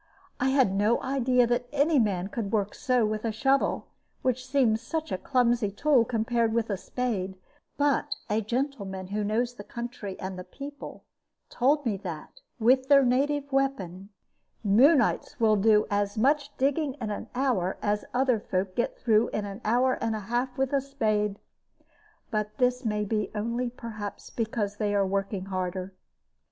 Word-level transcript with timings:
I 0.39 0.49
had 0.49 0.73
no 0.73 0.99
idea 1.03 1.45
that 1.45 1.67
any 1.71 1.99
man 1.99 2.29
could 2.29 2.51
work 2.51 2.73
so 2.73 3.05
with 3.05 3.23
a 3.23 3.31
shovel, 3.31 3.85
which 4.23 4.47
seems 4.47 4.81
such 4.81 5.11
a 5.11 5.17
clumsy 5.19 5.69
tool 5.69 6.05
compared 6.05 6.53
with 6.53 6.71
a 6.71 6.75
spade: 6.77 7.37
but 7.77 8.07
a 8.27 8.41
gentleman 8.41 9.09
who 9.09 9.23
knows 9.23 9.53
the 9.53 9.63
country 9.63 10.19
and 10.19 10.39
the 10.39 10.43
people 10.43 11.03
told 11.51 11.85
me 11.85 11.97
that, 11.97 12.41
with 12.59 12.87
their 12.87 13.05
native 13.05 13.51
weapon, 13.51 14.09
Moonites 14.63 15.39
will 15.39 15.55
do 15.55 15.85
as 15.91 16.17
much 16.17 16.57
digging 16.57 16.95
in 16.95 17.11
an 17.11 17.29
hour 17.35 17.77
as 17.83 18.03
other 18.11 18.39
folk 18.39 18.75
get 18.75 18.97
through 18.97 19.27
in 19.29 19.45
an 19.45 19.61
hour 19.63 19.99
and 20.01 20.15
a 20.15 20.21
half 20.21 20.57
with 20.57 20.73
a 20.73 20.81
spade. 20.81 21.37
But 22.31 22.57
this 22.57 22.83
may 22.83 23.05
be 23.05 23.29
only, 23.35 23.69
perhaps, 23.69 24.31
because 24.31 24.77
they 24.77 24.95
are 24.95 25.05
working 25.05 25.45
harder. 25.45 25.93